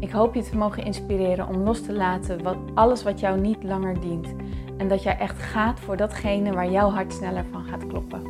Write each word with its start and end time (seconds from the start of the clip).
Ik 0.00 0.10
hoop 0.10 0.34
je 0.34 0.42
te 0.42 0.56
mogen 0.56 0.84
inspireren 0.84 1.48
om 1.48 1.56
los 1.56 1.82
te 1.82 1.92
laten 1.92 2.42
wat, 2.42 2.56
alles 2.74 3.02
wat 3.02 3.20
jou 3.20 3.40
niet 3.40 3.62
langer 3.62 4.00
dient. 4.00 4.34
En 4.76 4.88
dat 4.88 5.02
jij 5.02 5.18
echt 5.18 5.38
gaat 5.38 5.80
voor 5.80 5.96
datgene 5.96 6.52
waar 6.52 6.70
jouw 6.70 6.90
hart 6.90 7.12
sneller 7.12 7.44
van 7.50 7.64
gaat 7.64 7.86
kloppen. 7.86 8.22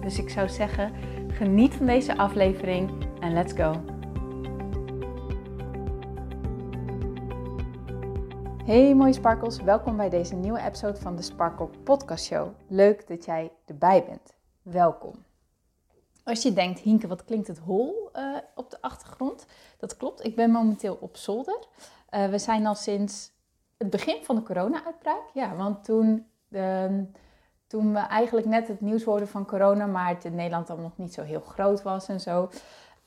Dus 0.00 0.18
ik 0.18 0.30
zou 0.30 0.48
zeggen, 0.48 0.92
geniet 1.28 1.74
van 1.74 1.86
deze 1.86 2.16
aflevering 2.16 2.90
en 3.20 3.32
let's 3.32 3.52
go. 3.52 3.72
Hey 8.64 8.94
mooie 8.94 9.12
sparkles, 9.12 9.62
welkom 9.62 9.96
bij 9.96 10.08
deze 10.08 10.34
nieuwe 10.34 10.60
episode 10.60 11.00
van 11.00 11.16
de 11.16 11.22
Sparkle 11.22 11.68
Podcast 11.82 12.24
Show. 12.24 12.48
Leuk 12.68 13.08
dat 13.08 13.24
jij 13.24 13.50
erbij 13.66 14.04
bent. 14.04 14.34
Welkom. 14.62 15.33
Als 16.24 16.42
je 16.42 16.52
denkt, 16.52 16.80
Hinke, 16.80 17.06
wat 17.06 17.24
klinkt 17.24 17.46
het 17.46 17.58
hol 17.58 18.10
uh, 18.16 18.36
op 18.54 18.70
de 18.70 18.76
achtergrond? 18.80 19.46
Dat 19.78 19.96
klopt, 19.96 20.24
ik 20.24 20.36
ben 20.36 20.50
momenteel 20.50 20.98
op 21.00 21.16
zolder. 21.16 21.58
Uh, 22.10 22.26
we 22.26 22.38
zijn 22.38 22.66
al 22.66 22.74
sinds 22.74 23.30
het 23.78 23.90
begin 23.90 24.24
van 24.24 24.36
de 24.36 24.42
corona-uitbraak. 24.42 25.22
Ja, 25.32 25.56
want 25.56 25.84
toen, 25.84 26.26
de, 26.48 27.04
toen 27.66 27.92
we 27.92 27.98
eigenlijk 27.98 28.46
net 28.46 28.68
het 28.68 28.80
nieuws 28.80 29.04
hoorden 29.04 29.28
van 29.28 29.46
corona, 29.46 29.86
maar 29.86 30.08
het 30.08 30.24
in 30.24 30.34
Nederland 30.34 30.66
dan 30.66 30.80
nog 30.80 30.96
niet 30.96 31.14
zo 31.14 31.22
heel 31.22 31.40
groot 31.40 31.82
was 31.82 32.08
en 32.08 32.20
zo. 32.20 32.50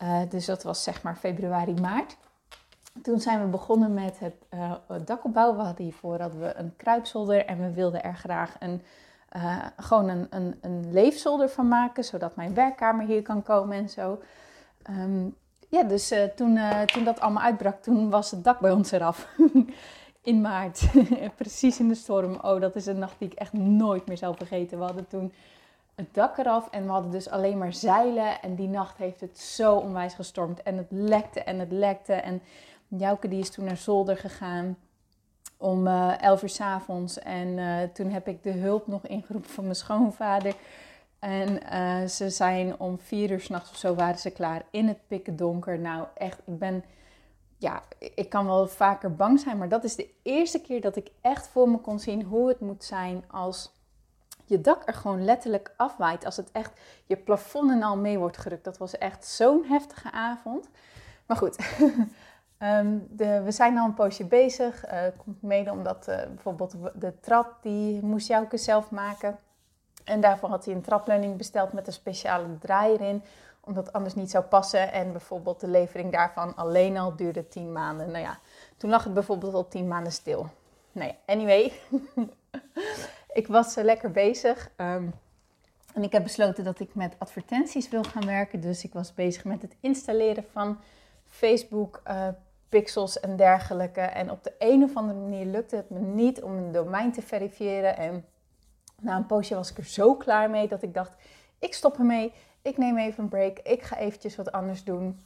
Uh, 0.03 0.19
dus 0.29 0.45
dat 0.45 0.63
was 0.63 0.83
zeg 0.83 1.03
maar 1.03 1.15
februari, 1.15 1.73
maart. 1.73 2.17
Toen 3.01 3.19
zijn 3.19 3.41
we 3.41 3.47
begonnen 3.47 3.93
met 3.93 4.19
het 4.19 5.05
dakopbouw. 5.07 5.55
We 5.55 5.61
hadden 5.61 5.83
hiervoor 5.83 6.19
hadden 6.19 6.39
we 6.39 6.55
een 6.55 6.75
kruipzolder 6.75 7.45
en 7.45 7.59
we 7.59 7.71
wilden 7.71 8.03
er 8.03 8.15
graag 8.15 8.55
een 8.59 8.81
uh, 9.35 9.65
gewoon 9.77 10.09
een, 10.09 10.27
een, 10.29 10.57
een 10.61 10.91
leefzolder 10.91 11.49
van 11.49 11.67
maken, 11.67 12.03
zodat 12.03 12.35
mijn 12.35 12.53
werkkamer 12.53 13.05
hier 13.05 13.21
kan 13.21 13.43
komen 13.43 13.77
en 13.77 13.89
zo. 13.89 14.21
Um, 14.89 15.35
ja, 15.69 15.83
dus 15.83 16.11
uh, 16.11 16.23
toen, 16.23 16.55
uh, 16.55 16.81
toen 16.81 17.03
dat 17.03 17.19
allemaal 17.19 17.43
uitbrak, 17.43 17.81
toen 17.81 18.09
was 18.09 18.31
het 18.31 18.43
dak 18.43 18.59
bij 18.59 18.71
ons 18.71 18.91
eraf. 18.91 19.27
in 20.21 20.41
maart, 20.41 20.89
precies 21.35 21.79
in 21.79 21.87
de 21.87 21.95
storm. 21.95 22.37
Oh, 22.41 22.61
dat 22.61 22.75
is 22.75 22.85
een 22.85 22.99
nacht 22.99 23.15
die 23.19 23.29
ik 23.31 23.37
echt 23.37 23.53
nooit 23.53 24.07
meer 24.07 24.17
zal 24.17 24.33
vergeten. 24.33 24.77
We 24.77 24.83
hadden 24.83 25.07
toen 25.07 25.33
het 25.95 26.13
dak 26.13 26.37
eraf 26.37 26.69
en 26.69 26.83
we 26.83 26.91
hadden 26.91 27.11
dus 27.11 27.29
alleen 27.29 27.57
maar 27.57 27.73
zeilen. 27.73 28.41
En 28.41 28.55
die 28.55 28.67
nacht 28.67 28.97
heeft 28.97 29.21
het 29.21 29.39
zo 29.39 29.75
onwijs 29.75 30.13
gestormd. 30.13 30.63
En 30.63 30.77
het 30.77 30.87
lekte 30.89 31.43
en 31.43 31.59
het 31.59 31.71
lekte. 31.71 32.13
En 32.13 32.41
Jouke 32.87 33.27
die 33.27 33.39
is 33.39 33.49
toen 33.49 33.65
naar 33.65 33.77
zolder 33.77 34.17
gegaan 34.17 34.77
om 35.57 35.87
uh, 35.87 36.21
11 36.21 36.43
uur 36.43 36.49
s 36.49 36.61
avonds. 36.61 37.19
En 37.19 37.47
uh, 37.47 37.81
toen 37.93 38.09
heb 38.09 38.27
ik 38.27 38.43
de 38.43 38.51
hulp 38.51 38.87
nog 38.87 39.07
ingeroepen 39.07 39.49
van 39.49 39.63
mijn 39.63 39.75
schoonvader. 39.75 40.55
En 41.19 41.59
uh, 41.73 42.07
ze 42.07 42.29
zijn 42.29 42.79
om 42.79 42.99
vier 42.99 43.31
uur 43.31 43.39
s'nachts 43.39 43.69
of 43.69 43.77
zo 43.77 43.95
waren 43.95 44.19
ze 44.19 44.29
klaar 44.29 44.63
in 44.71 44.87
het 44.87 45.07
pikken 45.07 45.35
donker. 45.35 45.79
Nou, 45.79 46.07
echt, 46.15 46.39
ik 46.45 46.59
ben, 46.59 46.83
ja, 47.57 47.83
ik 47.99 48.29
kan 48.29 48.45
wel 48.45 48.67
vaker 48.67 49.15
bang 49.15 49.39
zijn, 49.39 49.57
maar 49.57 49.69
dat 49.69 49.83
is 49.83 49.95
de 49.95 50.09
eerste 50.23 50.61
keer 50.61 50.81
dat 50.81 50.95
ik 50.95 51.11
echt 51.21 51.47
voor 51.47 51.69
me 51.69 51.77
kon 51.77 51.99
zien 51.99 52.23
hoe 52.23 52.47
het 52.47 52.59
moet 52.59 52.83
zijn 52.83 53.23
als 53.27 53.75
je 54.45 54.61
dak 54.61 54.87
er 54.87 54.93
gewoon 54.93 55.25
letterlijk 55.25 55.73
afwaait. 55.77 56.25
Als 56.25 56.37
het 56.37 56.51
echt 56.51 56.79
je 57.05 57.17
plafond 57.17 57.71
en 57.71 57.83
al 57.83 57.97
mee 57.97 58.17
wordt 58.17 58.37
gerukt. 58.37 58.63
Dat 58.63 58.77
was 58.77 58.97
echt 58.97 59.25
zo'n 59.25 59.65
heftige 59.65 60.11
avond. 60.11 60.69
Maar 61.25 61.37
goed, 61.37 61.57
De, 63.09 63.41
we 63.43 63.51
zijn 63.51 63.77
al 63.77 63.85
een 63.85 63.93
poosje 63.93 64.25
bezig. 64.25 64.85
Uh, 64.85 64.99
komt 65.17 65.41
mede 65.41 65.71
omdat 65.71 66.07
uh, 66.09 66.15
bijvoorbeeld 66.15 66.75
de 66.93 67.19
trap, 67.19 67.57
die 67.61 68.03
moest 68.03 68.27
Jouke 68.27 68.57
zelf 68.57 68.91
maken. 68.91 69.37
En 70.03 70.21
daarvoor 70.21 70.49
had 70.49 70.65
hij 70.65 70.73
een 70.73 70.81
trapleuning 70.81 71.37
besteld 71.37 71.73
met 71.73 71.87
een 71.87 71.93
speciale 71.93 72.57
draaier 72.59 73.01
in. 73.01 73.23
Omdat 73.59 73.93
anders 73.93 74.15
niet 74.15 74.31
zou 74.31 74.43
passen. 74.43 74.91
En 74.91 75.11
bijvoorbeeld 75.11 75.59
de 75.59 75.67
levering 75.67 76.11
daarvan 76.11 76.55
alleen 76.55 76.97
al 76.97 77.15
duurde 77.15 77.47
10 77.47 77.71
maanden. 77.71 78.11
Nou 78.11 78.23
ja, 78.23 78.39
toen 78.77 78.89
lag 78.89 79.03
het 79.03 79.13
bijvoorbeeld 79.13 79.53
al 79.53 79.67
10 79.67 79.87
maanden 79.87 80.11
stil. 80.11 80.47
Nou 80.91 81.07
ja, 81.07 81.15
anyway. 81.33 81.73
ik 83.39 83.47
was 83.47 83.77
uh, 83.77 83.83
lekker 83.83 84.11
bezig. 84.11 84.69
Um, 84.77 85.13
en 85.93 86.03
ik 86.03 86.11
heb 86.11 86.23
besloten 86.23 86.63
dat 86.63 86.79
ik 86.79 86.95
met 86.95 87.15
advertenties 87.17 87.89
wil 87.89 88.03
gaan 88.03 88.25
werken. 88.25 88.59
Dus 88.59 88.83
ik 88.83 88.93
was 88.93 89.13
bezig 89.13 89.43
met 89.43 89.61
het 89.61 89.75
installeren 89.79 90.45
van 90.51 90.79
Facebook 91.25 92.01
pixels 92.69 93.19
en 93.19 93.35
dergelijke. 93.35 94.01
En 94.01 94.31
op 94.31 94.43
de 94.43 94.53
een 94.59 94.83
of 94.83 94.95
andere 94.95 95.19
manier 95.19 95.45
lukte 95.45 95.75
het 95.75 95.89
me 95.89 95.99
niet 95.99 96.41
om 96.41 96.51
een 96.51 96.71
domein 96.71 97.11
te 97.11 97.21
verifiëren. 97.21 97.97
En 97.97 98.25
na 99.01 99.15
een 99.15 99.25
poosje 99.25 99.55
was 99.55 99.71
ik 99.71 99.77
er 99.77 99.85
zo 99.85 100.15
klaar 100.15 100.49
mee 100.49 100.67
dat 100.67 100.83
ik 100.83 100.93
dacht, 100.93 101.15
ik 101.59 101.73
stop 101.73 101.97
ermee. 101.97 102.33
Ik 102.61 102.77
neem 102.77 102.97
even 102.97 103.23
een 103.23 103.29
break. 103.29 103.59
Ik 103.59 103.81
ga 103.81 103.97
eventjes 103.97 104.35
wat 104.35 104.51
anders 104.51 104.83
doen. 104.83 105.19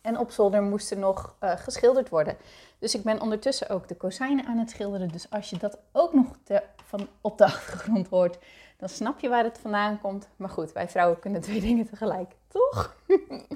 En 0.00 0.18
op 0.18 0.30
zolder 0.30 0.62
moest 0.62 0.90
er 0.90 0.98
nog 0.98 1.34
uh, 1.40 1.50
geschilderd 1.56 2.08
worden. 2.08 2.36
Dus 2.78 2.94
ik 2.94 3.02
ben 3.02 3.20
ondertussen 3.20 3.68
ook 3.68 3.88
de 3.88 3.94
kozijnen 3.94 4.46
aan 4.46 4.58
het 4.58 4.70
schilderen. 4.70 5.08
Dus 5.08 5.30
als 5.30 5.50
je 5.50 5.58
dat 5.58 5.78
ook 5.92 6.12
nog 6.12 6.26
te, 6.42 6.62
van 6.84 7.08
op 7.20 7.38
de 7.38 7.44
achtergrond 7.54 8.08
hoort, 8.08 8.38
dan 8.76 8.88
snap 8.88 9.20
je 9.20 9.28
waar 9.28 9.44
het 9.44 9.58
vandaan 9.58 10.00
komt. 10.00 10.28
Maar 10.36 10.48
goed, 10.48 10.72
wij 10.72 10.88
vrouwen 10.88 11.18
kunnen 11.18 11.40
twee 11.40 11.60
dingen 11.68 11.86
tegelijk, 11.86 12.32
toch? 12.48 12.96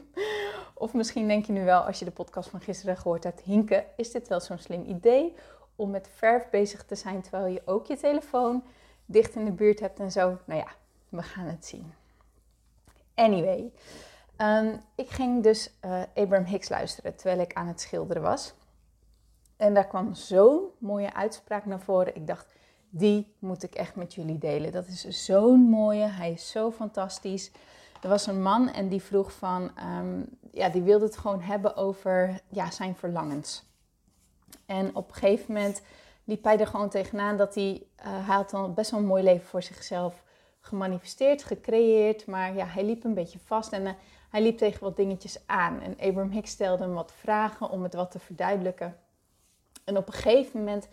of 0.75 0.95
misschien 0.95 1.29
denk 1.29 1.45
je 1.45 1.53
nu 1.53 1.65
wel, 1.65 1.81
als 1.81 1.99
je 1.99 2.05
de 2.05 2.11
podcast 2.11 2.49
van 2.49 2.61
gisteren 2.61 2.97
gehoord 2.97 3.25
hebt, 3.25 3.41
Hinke, 3.41 3.85
is 3.97 4.11
dit 4.11 4.29
wel 4.29 4.41
zo'n 4.41 4.59
slim 4.59 4.85
idee 4.85 5.35
om 5.77 5.91
met 5.91 6.11
verf 6.15 6.51
bezig 6.51 6.85
te 6.85 6.95
zijn 6.95 7.23
terwijl 7.23 7.47
je 7.47 7.63
ook 7.65 7.87
je 7.87 7.97
telefoon 7.97 8.65
dicht 9.05 9.35
in 9.35 9.45
de 9.45 9.53
buurt 9.53 9.81
hebt 9.81 9.99
en 9.99 10.13
zo? 10.13 10.39
Nou 10.45 10.61
ja, 10.61 10.69
we 11.09 11.23
gaan 11.23 11.47
het 11.47 11.67
zien. 11.67 11.93
Anyway, 13.15 13.73
um, 14.37 14.81
ik 14.95 15.11
ging 15.11 15.43
dus 15.43 15.75
uh, 15.85 16.03
Abraham 16.15 16.45
Hicks 16.45 16.69
luisteren 16.69 17.17
terwijl 17.17 17.41
ik 17.41 17.53
aan 17.53 17.67
het 17.67 17.81
schilderen 17.81 18.23
was. 18.23 18.55
En 19.57 19.75
daar 19.75 19.87
kwam 19.87 20.15
zo'n 20.15 20.69
mooie 20.79 21.15
uitspraak 21.15 21.65
naar 21.67 21.81
voren. 21.81 22.15
Ik 22.15 22.27
dacht, 22.27 22.55
die 22.91 23.35
moet 23.39 23.63
ik 23.63 23.75
echt 23.75 23.95
met 23.95 24.15
jullie 24.15 24.39
delen. 24.39 24.73
Dat 24.73 24.87
is 24.87 25.25
zo'n 25.25 25.61
mooie, 25.61 26.07
hij 26.07 26.33
is 26.33 26.51
zo 26.51 26.71
fantastisch. 26.71 27.51
Er 28.03 28.09
was 28.09 28.27
een 28.27 28.43
man 28.43 28.69
en 28.69 28.89
die 28.89 29.03
vroeg 29.03 29.33
van, 29.33 29.71
um, 29.99 30.29
ja, 30.53 30.69
die 30.69 30.83
wilde 30.83 31.05
het 31.05 31.17
gewoon 31.17 31.41
hebben 31.41 31.77
over 31.77 32.41
ja, 32.49 32.71
zijn 32.71 32.97
verlangens. 32.97 33.65
En 34.67 34.95
op 34.97 35.09
een 35.09 35.15
gegeven 35.15 35.55
moment 35.55 35.83
liep 36.25 36.45
hij 36.45 36.59
er 36.59 36.67
gewoon 36.67 36.89
tegenaan 36.89 37.37
dat 37.37 37.55
hij, 37.55 37.83
uh, 37.99 38.27
hij 38.27 38.35
had 38.37 38.51
dan 38.51 38.75
best 38.75 38.91
wel 38.91 39.01
een 39.01 39.07
mooi 39.07 39.23
leven 39.23 39.47
voor 39.47 39.63
zichzelf 39.63 40.23
gemanifesteerd, 40.61 41.43
gecreëerd, 41.43 42.27
maar 42.27 42.55
ja, 42.55 42.67
hij 42.67 42.85
liep 42.85 43.05
een 43.05 43.15
beetje 43.15 43.39
vast 43.45 43.73
en 43.73 43.83
uh, 43.83 43.91
hij 44.31 44.43
liep 44.43 44.59
tegen 44.59 44.83
wat 44.83 44.97
dingetjes 44.97 45.39
aan. 45.47 45.81
En 45.81 45.93
Abraham 45.93 46.31
Hicks 46.31 46.51
stelde 46.51 46.83
hem 46.83 46.95
wat 46.95 47.13
vragen 47.13 47.71
om 47.71 47.83
het 47.83 47.95
wat 47.95 48.11
te 48.11 48.19
verduidelijken. 48.19 48.97
En 49.85 49.97
op 49.97 50.07
een 50.07 50.13
gegeven 50.13 50.59
moment 50.59 50.89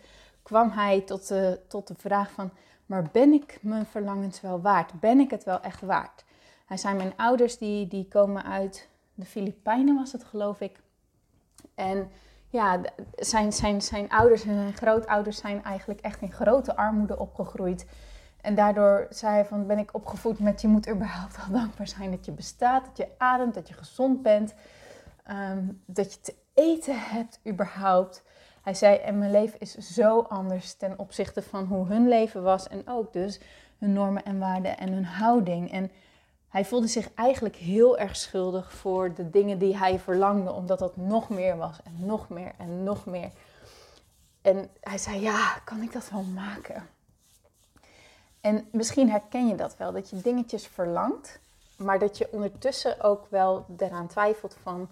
kwam 0.48 0.70
hij 0.70 1.00
tot 1.00 1.28
de, 1.28 1.60
tot 1.66 1.86
de 1.86 1.94
vraag 1.94 2.30
van, 2.30 2.50
maar 2.86 3.08
ben 3.12 3.32
ik 3.32 3.58
mijn 3.62 3.86
verlangens 3.86 4.40
wel 4.40 4.60
waard? 4.60 5.00
Ben 5.00 5.20
ik 5.20 5.30
het 5.30 5.44
wel 5.44 5.60
echt 5.60 5.80
waard? 5.80 6.24
Hij 6.66 6.76
zei, 6.76 6.96
mijn 6.96 7.12
ouders 7.16 7.58
die, 7.58 7.88
die 7.88 8.08
komen 8.08 8.44
uit 8.44 8.88
de 9.14 9.24
Filipijnen 9.24 9.94
was 9.94 10.12
het 10.12 10.24
geloof 10.24 10.60
ik. 10.60 10.80
En 11.74 12.10
ja, 12.48 12.80
zijn, 13.16 13.52
zijn, 13.52 13.82
zijn 13.82 14.08
ouders 14.08 14.44
en 14.44 14.54
zijn 14.54 14.76
grootouders 14.76 15.38
zijn 15.38 15.64
eigenlijk 15.64 16.00
echt 16.00 16.20
in 16.20 16.32
grote 16.32 16.76
armoede 16.76 17.18
opgegroeid. 17.18 17.86
En 18.40 18.54
daardoor 18.54 19.06
zei 19.10 19.32
hij 19.32 19.44
van, 19.44 19.66
ben 19.66 19.78
ik 19.78 19.94
opgevoed 19.94 20.38
met 20.38 20.60
je 20.60 20.68
moet 20.68 20.88
überhaupt 20.88 21.36
al 21.46 21.52
dankbaar 21.52 21.88
zijn 21.88 22.10
dat 22.10 22.24
je 22.24 22.32
bestaat, 22.32 22.84
dat 22.84 22.96
je 22.96 23.08
ademt, 23.18 23.54
dat 23.54 23.68
je 23.68 23.74
gezond 23.74 24.22
bent, 24.22 24.54
um, 25.30 25.82
dat 25.86 26.12
je 26.12 26.20
te 26.20 26.34
eten 26.54 27.00
hebt 27.00 27.40
überhaupt. 27.46 28.22
Hij 28.68 28.76
zei, 28.76 28.96
en 28.96 29.18
mijn 29.18 29.30
leven 29.30 29.60
is 29.60 29.74
zo 29.74 30.20
anders 30.20 30.74
ten 30.74 30.98
opzichte 30.98 31.42
van 31.42 31.64
hoe 31.64 31.86
hun 31.86 32.08
leven 32.08 32.42
was 32.42 32.68
en 32.68 32.88
ook 32.88 33.12
dus 33.12 33.40
hun 33.78 33.92
normen 33.92 34.24
en 34.24 34.38
waarden 34.38 34.78
en 34.78 34.92
hun 34.92 35.04
houding. 35.04 35.72
En 35.72 35.90
hij 36.48 36.64
voelde 36.64 36.86
zich 36.86 37.14
eigenlijk 37.14 37.56
heel 37.56 37.98
erg 37.98 38.16
schuldig 38.16 38.72
voor 38.72 39.14
de 39.14 39.30
dingen 39.30 39.58
die 39.58 39.76
hij 39.76 39.98
verlangde, 39.98 40.52
omdat 40.52 40.78
dat 40.78 40.96
nog 40.96 41.28
meer 41.28 41.56
was 41.56 41.82
en 41.84 42.06
nog 42.06 42.28
meer 42.28 42.52
en 42.58 42.82
nog 42.84 43.06
meer. 43.06 43.30
En 44.42 44.70
hij 44.80 44.98
zei, 44.98 45.20
ja, 45.20 45.58
kan 45.64 45.82
ik 45.82 45.92
dat 45.92 46.10
wel 46.10 46.22
maken? 46.22 46.88
En 48.40 48.68
misschien 48.72 49.10
herken 49.10 49.46
je 49.46 49.54
dat 49.54 49.76
wel, 49.76 49.92
dat 49.92 50.10
je 50.10 50.20
dingetjes 50.20 50.66
verlangt, 50.66 51.40
maar 51.76 51.98
dat 51.98 52.18
je 52.18 52.28
ondertussen 52.32 53.00
ook 53.00 53.26
wel 53.30 53.66
eraan 53.78 54.06
twijfelt 54.06 54.56
van, 54.62 54.88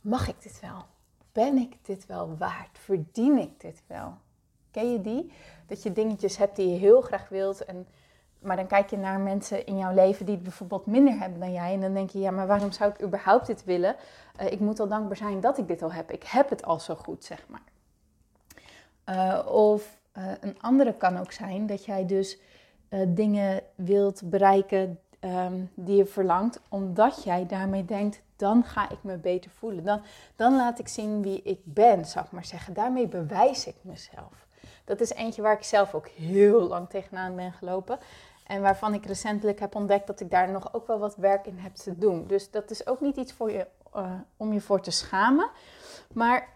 mag 0.00 0.28
ik 0.28 0.42
dit 0.42 0.60
wel? 0.60 0.84
Ben 1.34 1.56
ik 1.56 1.76
dit 1.82 2.06
wel 2.06 2.36
waard? 2.38 2.78
Verdien 2.78 3.38
ik 3.38 3.60
dit 3.60 3.82
wel? 3.86 4.14
Ken 4.70 4.92
je 4.92 5.00
die? 5.00 5.32
Dat 5.66 5.82
je 5.82 5.92
dingetjes 5.92 6.36
hebt 6.36 6.56
die 6.56 6.68
je 6.68 6.78
heel 6.78 7.00
graag 7.00 7.28
wilt. 7.28 7.64
En, 7.64 7.86
maar 8.38 8.56
dan 8.56 8.66
kijk 8.66 8.90
je 8.90 8.96
naar 8.96 9.20
mensen 9.20 9.66
in 9.66 9.78
jouw 9.78 9.94
leven 9.94 10.26
die 10.26 10.34
het 10.34 10.44
bijvoorbeeld 10.44 10.86
minder 10.86 11.18
hebben 11.18 11.40
dan 11.40 11.52
jij. 11.52 11.72
En 11.72 11.80
dan 11.80 11.94
denk 11.94 12.10
je, 12.10 12.18
ja, 12.18 12.30
maar 12.30 12.46
waarom 12.46 12.72
zou 12.72 12.90
ik 12.90 13.02
überhaupt 13.02 13.46
dit 13.46 13.64
willen? 13.64 13.96
Uh, 14.40 14.52
ik 14.52 14.60
moet 14.60 14.80
al 14.80 14.88
dankbaar 14.88 15.16
zijn 15.16 15.40
dat 15.40 15.58
ik 15.58 15.68
dit 15.68 15.82
al 15.82 15.92
heb. 15.92 16.10
Ik 16.10 16.22
heb 16.22 16.50
het 16.50 16.64
al 16.64 16.80
zo 16.80 16.94
goed, 16.94 17.24
zeg 17.24 17.46
maar. 17.48 17.62
Uh, 19.08 19.46
of 19.52 19.98
uh, 20.18 20.32
een 20.40 20.56
andere 20.60 20.94
kan 20.94 21.18
ook 21.18 21.32
zijn 21.32 21.66
dat 21.66 21.84
jij 21.84 22.06
dus 22.06 22.38
dingen 23.08 23.62
wilt 23.74 24.22
bereiken 24.30 24.98
um, 25.20 25.70
die 25.74 25.96
je 25.96 26.06
verlangt, 26.06 26.60
omdat 26.68 27.24
jij 27.24 27.46
daarmee 27.46 27.84
denkt, 27.84 28.22
dan 28.44 28.64
ga 28.64 28.90
ik 28.90 28.98
me 29.02 29.16
beter 29.16 29.50
voelen. 29.50 29.84
Dan, 29.84 30.02
dan 30.36 30.56
laat 30.56 30.78
ik 30.78 30.88
zien 30.88 31.22
wie 31.22 31.42
ik 31.42 31.60
ben, 31.64 32.04
zou 32.04 32.24
ik 32.24 32.30
maar 32.30 32.44
zeggen. 32.44 32.74
Daarmee 32.74 33.06
bewijs 33.08 33.66
ik 33.66 33.76
mezelf. 33.80 34.46
Dat 34.84 35.00
is 35.00 35.12
eentje 35.12 35.42
waar 35.42 35.56
ik 35.56 35.64
zelf 35.64 35.94
ook 35.94 36.08
heel 36.08 36.60
lang 36.60 36.88
tegenaan 36.88 37.36
ben 37.36 37.52
gelopen. 37.52 37.98
En 38.46 38.62
waarvan 38.62 38.94
ik 38.94 39.06
recentelijk 39.06 39.60
heb 39.60 39.74
ontdekt 39.74 40.06
dat 40.06 40.20
ik 40.20 40.30
daar 40.30 40.50
nog 40.50 40.74
ook 40.74 40.86
wel 40.86 40.98
wat 40.98 41.16
werk 41.16 41.46
in 41.46 41.58
heb 41.58 41.74
te 41.74 41.98
doen. 41.98 42.26
Dus 42.26 42.50
dat 42.50 42.70
is 42.70 42.86
ook 42.86 43.00
niet 43.00 43.16
iets 43.16 43.32
voor 43.32 43.50
je, 43.50 43.66
uh, 43.96 44.12
om 44.36 44.52
je 44.52 44.60
voor 44.60 44.80
te 44.80 44.90
schamen. 44.90 45.50
Maar 46.12 46.48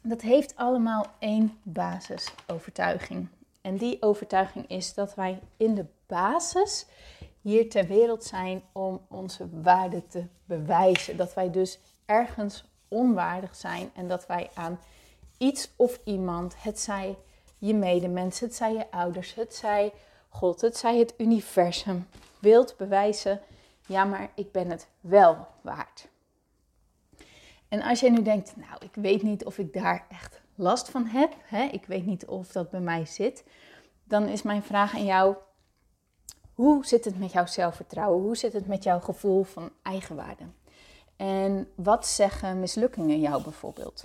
dat 0.00 0.20
heeft 0.20 0.56
allemaal 0.56 1.06
één 1.18 1.58
basisovertuiging. 1.62 3.28
En 3.60 3.76
die 3.76 4.02
overtuiging 4.02 4.68
is 4.68 4.94
dat 4.94 5.14
wij 5.14 5.40
in 5.56 5.74
de 5.74 5.86
basis 6.06 6.86
hier 7.42 7.70
ter 7.70 7.86
wereld 7.86 8.24
zijn 8.24 8.62
om 8.72 9.00
onze 9.08 9.48
waarde 9.62 10.06
te 10.06 10.24
bewijzen. 10.44 11.16
Dat 11.16 11.34
wij 11.34 11.50
dus 11.50 11.78
ergens 12.06 12.64
onwaardig 12.88 13.56
zijn 13.56 13.90
en 13.94 14.08
dat 14.08 14.26
wij 14.26 14.50
aan 14.54 14.80
iets 15.38 15.70
of 15.76 16.00
iemand, 16.04 16.54
het 16.62 16.80
zij 16.80 17.16
je 17.58 17.74
medemensen, 17.74 18.46
het 18.46 18.56
zij 18.56 18.72
je 18.72 18.90
ouders, 18.90 19.34
het 19.34 19.54
zij 19.54 19.92
God, 20.28 20.60
het 20.60 20.76
zij 20.76 20.98
het 20.98 21.14
universum, 21.16 22.08
wilt 22.38 22.76
bewijzen, 22.76 23.40
ja, 23.86 24.04
maar 24.04 24.30
ik 24.34 24.52
ben 24.52 24.70
het 24.70 24.88
wel 25.00 25.46
waard. 25.60 26.08
En 27.68 27.82
als 27.82 28.00
jij 28.00 28.10
nu 28.10 28.22
denkt, 28.22 28.56
nou, 28.56 28.84
ik 28.84 28.94
weet 28.94 29.22
niet 29.22 29.44
of 29.44 29.58
ik 29.58 29.72
daar 29.72 30.06
echt 30.08 30.40
last 30.54 30.90
van 30.90 31.06
heb, 31.06 31.34
hè? 31.42 31.62
ik 31.62 31.84
weet 31.86 32.06
niet 32.06 32.26
of 32.26 32.52
dat 32.52 32.70
bij 32.70 32.80
mij 32.80 33.06
zit, 33.06 33.44
dan 34.04 34.28
is 34.28 34.42
mijn 34.42 34.62
vraag 34.62 34.94
aan 34.94 35.04
jou, 35.04 35.36
hoe 36.54 36.86
zit 36.86 37.04
het 37.04 37.18
met 37.18 37.32
jouw 37.32 37.46
zelfvertrouwen? 37.46 38.22
Hoe 38.22 38.36
zit 38.36 38.52
het 38.52 38.66
met 38.66 38.82
jouw 38.82 39.00
gevoel 39.00 39.42
van 39.42 39.70
eigenwaarde? 39.82 40.44
En 41.16 41.68
wat 41.74 42.06
zeggen 42.06 42.60
mislukkingen 42.60 43.20
jou 43.20 43.42
bijvoorbeeld? 43.42 44.04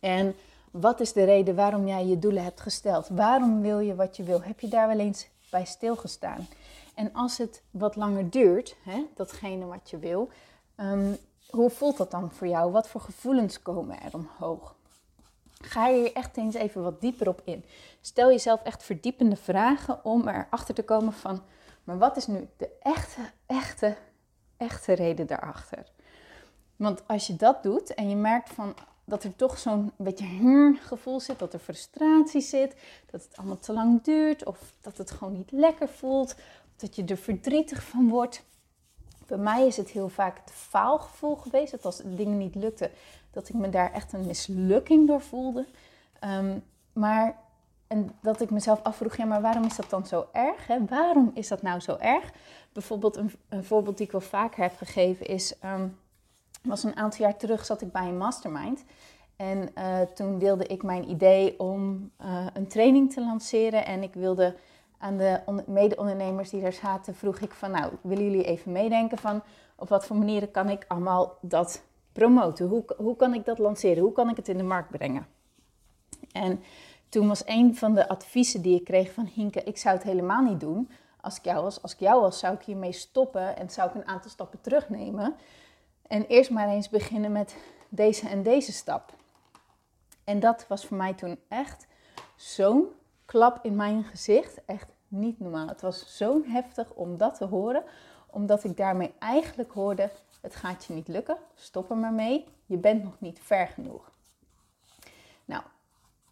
En 0.00 0.34
wat 0.70 1.00
is 1.00 1.12
de 1.12 1.24
reden 1.24 1.54
waarom 1.54 1.86
jij 1.86 2.06
je 2.06 2.18
doelen 2.18 2.44
hebt 2.44 2.60
gesteld? 2.60 3.08
Waarom 3.08 3.60
wil 3.60 3.78
je 3.78 3.94
wat 3.94 4.16
je 4.16 4.22
wil? 4.22 4.42
Heb 4.42 4.60
je 4.60 4.68
daar 4.68 4.88
wel 4.88 4.98
eens 4.98 5.28
bij 5.50 5.64
stilgestaan? 5.64 6.46
En 6.94 7.12
als 7.12 7.38
het 7.38 7.62
wat 7.70 7.96
langer 7.96 8.30
duurt, 8.30 8.76
hè, 8.82 9.04
datgene 9.14 9.64
wat 9.66 9.90
je 9.90 9.98
wil, 9.98 10.28
um, 10.76 11.16
hoe 11.50 11.70
voelt 11.70 11.96
dat 11.96 12.10
dan 12.10 12.30
voor 12.30 12.46
jou? 12.46 12.72
Wat 12.72 12.88
voor 12.88 13.00
gevoelens 13.00 13.62
komen 13.62 14.02
er 14.02 14.14
omhoog? 14.14 14.74
Ga 15.62 15.86
je 15.86 15.98
hier 15.98 16.12
echt 16.12 16.36
eens 16.36 16.54
even 16.54 16.82
wat 16.82 17.00
dieper 17.00 17.28
op 17.28 17.40
in. 17.44 17.64
Stel 18.00 18.30
jezelf 18.30 18.62
echt 18.62 18.82
verdiepende 18.82 19.36
vragen 19.36 20.04
om 20.04 20.28
erachter 20.28 20.74
te 20.74 20.82
komen 20.82 21.12
van, 21.12 21.42
maar 21.84 21.98
wat 21.98 22.16
is 22.16 22.26
nu 22.26 22.48
de 22.56 22.70
echte, 22.80 23.20
echte, 23.46 23.96
echte 24.56 24.92
reden 24.92 25.26
daarachter? 25.26 25.84
Want 26.76 27.02
als 27.06 27.26
je 27.26 27.36
dat 27.36 27.62
doet 27.62 27.94
en 27.94 28.08
je 28.08 28.16
merkt 28.16 28.50
van 28.50 28.74
dat 29.04 29.24
er 29.24 29.36
toch 29.36 29.58
zo'n 29.58 29.92
beetje 29.96 30.26
hmm 30.26 30.76
gevoel 30.76 31.20
zit, 31.20 31.38
dat 31.38 31.52
er 31.52 31.58
frustratie 31.58 32.40
zit, 32.40 32.76
dat 33.10 33.22
het 33.22 33.36
allemaal 33.36 33.56
te 33.56 33.72
lang 33.72 34.02
duurt 34.02 34.44
of 34.44 34.58
dat 34.80 34.98
het 34.98 35.10
gewoon 35.10 35.32
niet 35.32 35.50
lekker 35.50 35.88
voelt, 35.88 36.34
dat 36.76 36.96
je 36.96 37.04
er 37.04 37.16
verdrietig 37.16 37.82
van 37.82 38.08
wordt. 38.08 38.44
Bij 39.26 39.38
mij 39.38 39.66
is 39.66 39.76
het 39.76 39.90
heel 39.90 40.08
vaak 40.08 40.38
het 40.44 40.50
faalgevoel 40.54 41.36
geweest, 41.36 41.70
dat 41.70 41.84
als 41.84 42.02
dingen 42.04 42.38
niet 42.38 42.54
lukten, 42.54 42.90
dat 43.32 43.48
ik 43.48 43.54
me 43.54 43.68
daar 43.68 43.92
echt 43.92 44.12
een 44.12 44.26
mislukking 44.26 45.06
door 45.06 45.20
voelde. 45.20 45.66
Ehm, 46.18 46.58
maar 46.92 47.36
en 47.86 48.10
dat 48.20 48.40
ik 48.40 48.50
mezelf 48.50 48.82
afvroeg, 48.82 49.16
ja, 49.16 49.24
maar 49.24 49.40
waarom 49.40 49.64
is 49.64 49.76
dat 49.76 49.90
dan 49.90 50.06
zo 50.06 50.26
erg? 50.32 50.66
Hè? 50.66 50.84
Waarom 50.84 51.30
is 51.34 51.48
dat 51.48 51.62
nou 51.62 51.80
zo 51.80 51.96
erg? 51.96 52.32
Bijvoorbeeld 52.72 53.16
een, 53.16 53.32
een 53.48 53.64
voorbeeld 53.64 53.96
die 53.96 54.06
ik 54.06 54.12
wel 54.12 54.20
vaker 54.20 54.62
heb 54.62 54.76
gegeven 54.76 55.26
is, 55.26 55.54
um, 55.64 55.98
was 56.62 56.84
een 56.84 56.96
aantal 56.96 57.24
jaar 57.24 57.36
terug 57.36 57.64
zat 57.64 57.80
ik 57.80 57.92
bij 57.92 58.08
een 58.08 58.16
mastermind. 58.16 58.84
En 59.36 59.70
uh, 59.78 60.00
toen 60.00 60.38
deelde 60.38 60.66
ik 60.66 60.82
mijn 60.82 61.10
idee 61.10 61.58
om 61.58 62.10
uh, 62.20 62.46
een 62.52 62.68
training 62.68 63.12
te 63.12 63.20
lanceren. 63.20 63.86
En 63.86 64.02
ik 64.02 64.14
wilde 64.14 64.56
aan 64.98 65.16
de 65.16 65.40
mede-ondernemers 65.66 66.50
die 66.50 66.60
daar 66.60 66.72
zaten, 66.72 67.14
vroeg 67.14 67.38
ik 67.38 67.52
van, 67.52 67.70
nou, 67.70 67.92
willen 68.00 68.24
jullie 68.24 68.44
even 68.44 68.72
meedenken 68.72 69.18
van 69.18 69.42
op 69.76 69.88
wat 69.88 70.06
voor 70.06 70.16
manieren 70.16 70.50
kan 70.50 70.68
ik 70.68 70.84
allemaal 70.88 71.36
dat 71.40 71.82
promoten? 72.12 72.66
Hoe, 72.66 72.84
hoe 72.96 73.16
kan 73.16 73.34
ik 73.34 73.44
dat 73.44 73.58
lanceren? 73.58 74.02
Hoe 74.02 74.12
kan 74.12 74.28
ik 74.28 74.36
het 74.36 74.48
in 74.48 74.56
de 74.56 74.62
markt 74.62 74.90
brengen? 74.90 75.26
En 76.32 76.62
toen 77.08 77.28
was 77.28 77.42
een 77.46 77.76
van 77.76 77.94
de 77.94 78.08
adviezen 78.08 78.62
die 78.62 78.78
ik 78.78 78.84
kreeg 78.84 79.12
van 79.12 79.26
Hinke, 79.26 79.62
ik 79.62 79.78
zou 79.78 79.94
het 79.94 80.04
helemaal 80.04 80.42
niet 80.42 80.60
doen. 80.60 80.90
Als 81.20 81.36
ik 81.36 81.44
jou 81.44 81.62
was, 81.62 81.82
als 81.82 81.92
ik 81.92 82.00
jou 82.00 82.20
was, 82.20 82.38
zou 82.38 82.54
ik 82.54 82.62
hiermee 82.62 82.92
stoppen 82.92 83.56
en 83.56 83.70
zou 83.70 83.88
ik 83.88 83.94
een 83.94 84.06
aantal 84.06 84.30
stappen 84.30 84.60
terugnemen. 84.60 85.34
En 86.06 86.26
eerst 86.26 86.50
maar 86.50 86.68
eens 86.68 86.88
beginnen 86.88 87.32
met 87.32 87.56
deze 87.88 88.28
en 88.28 88.42
deze 88.42 88.72
stap. 88.72 89.14
En 90.24 90.40
dat 90.40 90.66
was 90.68 90.86
voor 90.86 90.96
mij 90.96 91.14
toen 91.14 91.38
echt 91.48 91.86
zo'n 92.36 92.88
klap 93.24 93.58
in 93.62 93.76
mijn 93.76 94.04
gezicht. 94.04 94.64
Echt 94.64 94.92
niet 95.12 95.40
normaal. 95.40 95.68
Het 95.68 95.80
was 95.80 96.16
zo 96.16 96.42
heftig 96.44 96.90
om 96.94 97.16
dat 97.16 97.34
te 97.34 97.44
horen, 97.44 97.82
omdat 98.26 98.64
ik 98.64 98.76
daarmee 98.76 99.14
eigenlijk 99.18 99.72
hoorde: 99.72 100.10
het 100.40 100.56
gaat 100.56 100.84
je 100.84 100.94
niet 100.94 101.08
lukken, 101.08 101.36
stop 101.54 101.90
er 101.90 101.96
maar 101.96 102.12
mee, 102.12 102.44
je 102.66 102.76
bent 102.76 103.02
nog 103.02 103.16
niet 103.18 103.40
ver 103.42 103.66
genoeg. 103.66 104.10
Nou, 105.44 105.62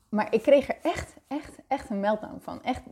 maar 0.09 0.35
ik 0.35 0.43
kreeg 0.43 0.69
er 0.69 0.79
echt, 0.83 1.17
echt, 1.27 1.59
echt 1.67 1.91
een 1.91 2.01
meltdown 2.01 2.39
van. 2.41 2.63
Echt 2.63 2.83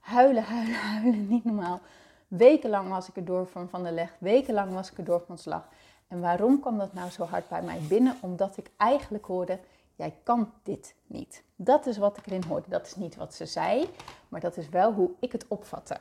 huilen, 0.00 0.42
huilen, 0.42 0.74
huilen, 0.92 1.28
niet 1.28 1.44
normaal. 1.44 1.80
Wekenlang 2.28 2.88
was 2.88 3.08
ik 3.08 3.16
er 3.16 3.24
door 3.24 3.46
van, 3.46 3.68
van 3.68 3.82
de 3.82 3.92
leg, 3.92 4.16
wekenlang 4.18 4.72
was 4.72 4.90
ik 4.90 4.98
er 4.98 5.04
door 5.04 5.22
van 5.26 5.38
slag. 5.38 5.68
En 6.08 6.20
waarom 6.20 6.60
kwam 6.60 6.78
dat 6.78 6.92
nou 6.92 7.10
zo 7.10 7.24
hard 7.24 7.48
bij 7.48 7.62
mij 7.62 7.78
binnen? 7.88 8.16
Omdat 8.20 8.56
ik 8.56 8.70
eigenlijk 8.76 9.24
hoorde, 9.24 9.58
jij 9.96 10.14
kan 10.22 10.52
dit 10.62 10.94
niet. 11.06 11.42
Dat 11.56 11.86
is 11.86 11.98
wat 11.98 12.16
ik 12.16 12.26
erin 12.26 12.44
hoorde. 12.48 12.68
Dat 12.68 12.86
is 12.86 12.94
niet 12.94 13.16
wat 13.16 13.34
ze 13.34 13.46
zei, 13.46 13.90
maar 14.28 14.40
dat 14.40 14.56
is 14.56 14.68
wel 14.68 14.92
hoe 14.92 15.10
ik 15.18 15.32
het 15.32 15.48
opvatte. 15.48 15.96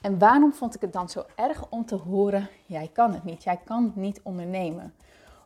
En 0.00 0.18
waarom 0.18 0.52
vond 0.52 0.74
ik 0.74 0.80
het 0.80 0.92
dan 0.92 1.08
zo 1.08 1.24
erg 1.34 1.68
om 1.68 1.86
te 1.86 1.94
horen, 1.94 2.48
jij 2.66 2.90
kan 2.92 3.12
het 3.14 3.24
niet, 3.24 3.42
jij 3.42 3.60
kan 3.64 3.92
niet 3.94 4.20
ondernemen? 4.22 4.94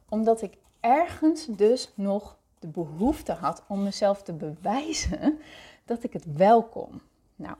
Omdat 0.08 0.42
ik 0.42 0.56
ergens 0.80 1.46
dus 1.46 1.92
nog 1.94 2.37
de 2.58 2.66
behoefte 2.66 3.32
had 3.32 3.62
om 3.66 3.82
mezelf 3.82 4.22
te 4.22 4.32
bewijzen 4.32 5.38
dat 5.84 6.02
ik 6.02 6.12
het 6.12 6.37
wel 6.37 6.62
kon. 6.62 7.00
Nou, 7.37 7.56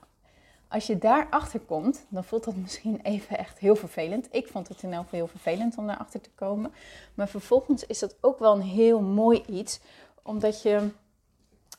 als 0.73 0.87
je 0.87 0.99
daarachter 0.99 1.61
komt, 1.61 2.07
dan 2.09 2.25
voelt 2.25 2.45
dat 2.45 2.57
misschien 2.57 3.01
even 3.03 3.39
echt 3.39 3.59
heel 3.59 3.77
vervelend. 3.77 4.29
Ik 4.31 4.49
vond 4.49 4.69
het 4.69 4.83
in 4.83 4.93
elk 4.93 5.03
geval 5.03 5.19
heel 5.19 5.29
vervelend 5.29 5.79
om 5.79 5.87
daarachter 5.87 6.21
te 6.21 6.31
komen. 6.35 6.73
Maar 7.15 7.29
vervolgens 7.29 7.87
is 7.87 7.99
dat 7.99 8.17
ook 8.21 8.39
wel 8.39 8.55
een 8.55 8.63
heel 8.63 9.01
mooi 9.01 9.43
iets, 9.49 9.81
omdat 10.23 10.63
je, 10.63 10.89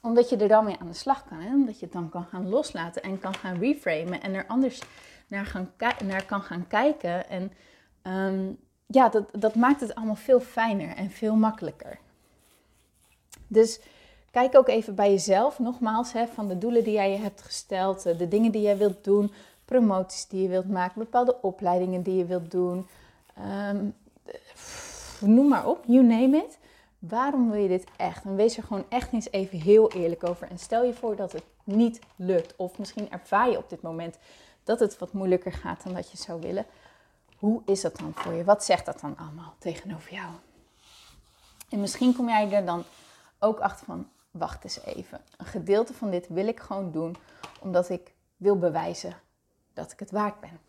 omdat 0.01 0.29
je 0.29 0.37
er 0.37 0.47
dan 0.47 0.65
mee 0.65 0.77
aan 0.79 0.87
de 0.87 0.93
slag 0.93 1.25
kan. 1.27 1.39
Hè? 1.39 1.53
Omdat 1.53 1.79
je 1.79 1.85
het 1.85 1.93
dan 1.93 2.09
kan 2.09 2.25
gaan 2.25 2.49
loslaten 2.49 3.03
en 3.03 3.19
kan 3.19 3.35
gaan 3.35 3.59
reframen 3.59 4.21
en 4.21 4.33
er 4.33 4.47
anders 4.47 4.81
naar, 5.27 5.45
gaan 5.45 5.71
naar 6.05 6.25
kan 6.25 6.41
gaan 6.41 6.67
kijken. 6.67 7.29
En 7.29 7.51
ehm, 8.01 8.51
ja, 8.85 9.09
dat, 9.09 9.29
dat 9.31 9.55
maakt 9.55 9.81
het 9.81 9.95
allemaal 9.95 10.15
veel 10.15 10.39
fijner 10.39 10.95
en 10.95 11.11
veel 11.11 11.35
makkelijker. 11.35 11.99
Dus 13.47 13.79
Kijk 14.33 14.55
ook 14.55 14.67
even 14.67 14.95
bij 14.95 15.09
jezelf, 15.09 15.59
nogmaals, 15.59 16.13
hè, 16.13 16.27
van 16.27 16.47
de 16.47 16.57
doelen 16.57 16.83
die 16.83 16.93
jij 16.93 17.11
je 17.11 17.17
hebt 17.17 17.41
gesteld, 17.41 18.05
eh, 18.05 18.17
de 18.17 18.27
dingen 18.27 18.51
die 18.51 18.61
jij 18.61 18.77
wilt 18.77 19.03
doen, 19.03 19.31
promoties 19.65 20.27
die 20.27 20.41
je 20.41 20.47
wilt 20.47 20.69
maken, 20.69 20.99
bepaalde 20.99 21.41
opleidingen 21.41 22.01
die 22.01 22.15
je 22.15 22.25
wilt 22.25 22.51
doen. 22.51 22.87
Um, 23.69 23.95
noem 25.19 25.47
maar 25.47 25.67
op, 25.67 25.83
you 25.87 26.03
name 26.03 26.37
it. 26.37 26.57
Waarom 26.99 27.51
wil 27.51 27.61
je 27.61 27.67
dit 27.67 27.85
echt? 27.97 28.23
En 28.23 28.35
wees 28.35 28.57
er 28.57 28.63
gewoon 28.63 28.85
echt 28.89 29.11
eens 29.11 29.31
even 29.31 29.59
heel 29.59 29.91
eerlijk 29.91 30.27
over. 30.27 30.47
En 30.49 30.59
stel 30.59 30.83
je 30.83 30.93
voor 30.93 31.15
dat 31.15 31.31
het 31.31 31.43
niet 31.63 31.99
lukt. 32.15 32.55
Of 32.55 32.77
misschien 32.77 33.11
ervaar 33.11 33.49
je 33.49 33.57
op 33.57 33.69
dit 33.69 33.81
moment 33.81 34.17
dat 34.63 34.79
het 34.79 34.97
wat 34.97 35.13
moeilijker 35.13 35.53
gaat 35.53 35.83
dan 35.83 35.93
dat 35.93 36.11
je 36.11 36.17
zou 36.17 36.41
willen. 36.41 36.65
Hoe 37.37 37.61
is 37.65 37.81
dat 37.81 37.97
dan 37.97 38.11
voor 38.15 38.33
je? 38.33 38.43
Wat 38.43 38.63
zegt 38.63 38.85
dat 38.85 38.99
dan 38.99 39.17
allemaal 39.17 39.53
tegenover 39.57 40.13
jou? 40.13 40.29
En 41.69 41.79
misschien 41.79 42.15
kom 42.15 42.27
jij 42.27 42.51
er 42.51 42.65
dan 42.65 42.83
ook 43.39 43.59
achter 43.59 43.85
van, 43.85 44.07
wacht 44.33 44.63
eens 44.63 44.79
even. 44.85 45.21
Een 45.37 45.45
gedeelte 45.45 45.93
van 45.93 46.11
dit 46.11 46.27
wil 46.27 46.47
ik 46.47 46.59
gewoon 46.59 46.91
doen 46.91 47.15
omdat 47.59 47.89
ik 47.89 48.13
wil 48.37 48.57
bewijzen 48.57 49.15
dat 49.73 49.91
ik 49.91 49.99
het 49.99 50.11
waard 50.11 50.39
ben. 50.39 50.59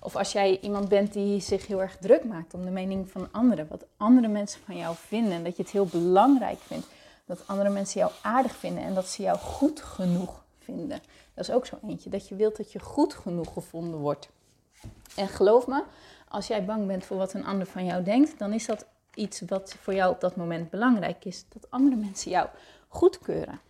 Of 0.00 0.16
als 0.16 0.32
jij 0.32 0.60
iemand 0.60 0.88
bent 0.88 1.12
die 1.12 1.40
zich 1.40 1.66
heel 1.66 1.80
erg 1.80 1.96
druk 1.96 2.24
maakt 2.24 2.54
om 2.54 2.64
de 2.64 2.70
mening 2.70 3.10
van 3.10 3.28
anderen, 3.32 3.68
wat 3.68 3.84
andere 3.96 4.28
mensen 4.28 4.60
van 4.60 4.76
jou 4.76 4.94
vinden 4.96 5.32
en 5.32 5.44
dat 5.44 5.56
je 5.56 5.62
het 5.62 5.72
heel 5.72 5.86
belangrijk 5.86 6.58
vindt 6.58 6.86
dat 7.24 7.46
andere 7.46 7.70
mensen 7.70 8.00
jou 8.00 8.12
aardig 8.22 8.56
vinden 8.56 8.82
en 8.82 8.94
dat 8.94 9.08
ze 9.08 9.22
jou 9.22 9.38
goed 9.38 9.80
genoeg 9.80 10.44
vinden. 10.58 11.00
Dat 11.34 11.48
is 11.48 11.54
ook 11.54 11.66
zo 11.66 11.78
eentje, 11.82 12.10
dat 12.10 12.28
je 12.28 12.34
wilt 12.34 12.56
dat 12.56 12.72
je 12.72 12.78
goed 12.78 13.14
genoeg 13.14 13.52
gevonden 13.52 14.00
wordt. 14.00 14.28
En 15.16 15.28
geloof 15.28 15.66
me, 15.66 15.82
als 16.28 16.46
jij 16.46 16.64
bang 16.64 16.86
bent 16.86 17.04
voor 17.04 17.16
wat 17.16 17.32
een 17.32 17.44
ander 17.44 17.66
van 17.66 17.84
jou 17.84 18.02
denkt, 18.02 18.38
dan 18.38 18.52
is 18.52 18.66
dat 18.66 18.86
iets 19.14 19.40
wat 19.40 19.76
voor 19.80 19.94
jou 19.94 20.12
op 20.12 20.20
dat 20.20 20.36
moment 20.36 20.70
belangrijk 20.70 21.24
is. 21.24 21.44
Dat 21.48 21.70
andere 21.70 21.96
mensen 21.96 22.30
jou 22.30 22.48
goedkeuren. 22.88 23.60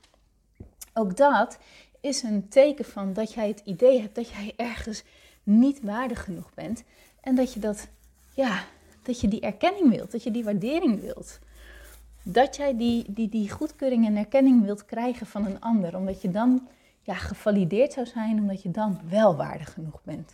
Ook 0.94 1.16
dat 1.16 1.58
is 2.00 2.22
een 2.22 2.48
teken 2.48 2.84
van 2.84 3.12
dat 3.12 3.32
jij 3.32 3.48
het 3.48 3.62
idee 3.64 4.00
hebt 4.00 4.14
dat 4.14 4.28
jij 4.28 4.52
ergens 4.56 5.02
niet 5.42 5.80
waardig 5.82 6.24
genoeg 6.24 6.54
bent. 6.54 6.84
En 7.20 7.34
dat 7.34 7.52
je 7.52 7.60
dat, 7.60 7.88
ja, 8.34 8.64
dat 9.02 9.20
je 9.20 9.28
die 9.28 9.40
erkenning 9.40 9.90
wilt, 9.90 10.12
dat 10.12 10.22
je 10.22 10.30
die 10.30 10.44
waardering 10.44 11.00
wilt. 11.00 11.38
Dat 12.22 12.56
jij 12.56 12.76
die, 12.76 13.12
die, 13.12 13.28
die 13.28 13.50
goedkeuring 13.50 14.06
en 14.06 14.16
erkenning 14.16 14.64
wilt 14.64 14.84
krijgen 14.84 15.26
van 15.26 15.46
een 15.46 15.60
ander. 15.60 15.96
Omdat 15.96 16.22
je 16.22 16.30
dan 16.30 16.68
ja, 17.02 17.14
gevalideerd 17.14 17.92
zou 17.92 18.06
zijn, 18.06 18.38
omdat 18.38 18.62
je 18.62 18.70
dan 18.70 19.00
wel 19.08 19.36
waardig 19.36 19.72
genoeg 19.72 20.02
bent. 20.02 20.32